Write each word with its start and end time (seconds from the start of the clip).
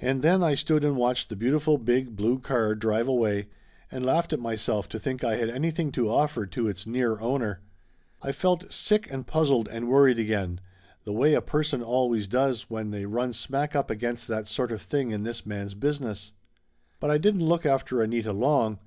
And 0.00 0.22
then 0.22 0.42
I 0.42 0.56
stood 0.56 0.82
and 0.82 0.96
watched 0.96 1.28
the 1.28 1.36
beautiful 1.36 1.78
big 1.78 2.16
blue 2.16 2.40
car 2.40 2.74
drive 2.74 3.06
away, 3.06 3.46
and 3.88 4.04
laughed 4.04 4.32
at 4.32 4.40
myself 4.40 4.88
to 4.88 4.98
think 4.98 5.22
I 5.22 5.36
had 5.36 5.48
anything 5.48 5.92
to 5.92 6.08
offer 6.10 6.44
to 6.44 6.66
its 6.66 6.88
near 6.88 7.20
owner! 7.20 7.60
I 8.20 8.32
felt 8.32 8.72
sick 8.72 9.08
and 9.12 9.24
puzzled 9.28 9.68
and 9.68 9.88
worried 9.88 10.18
again, 10.18 10.58
the 11.04 11.12
way 11.12 11.34
a 11.34 11.40
person 11.40 11.84
always 11.84 12.26
does 12.26 12.62
when 12.68 12.90
140 12.90 13.06
Laughter 13.06 13.08
Limited 13.08 13.08
they 13.08 13.16
run 13.20 13.32
smack 13.62 13.76
up 13.80 13.90
against 13.90 14.26
that 14.26 14.48
sort 14.48 14.72
of 14.72 14.82
thing 14.82 15.12
in 15.12 15.22
this 15.22 15.46
man's 15.46 15.74
business. 15.74 16.32
But 16.98 17.10
I 17.10 17.18
didn't 17.18 17.46
look 17.46 17.64
after 17.64 18.02
Anita 18.02 18.32
long. 18.32 18.80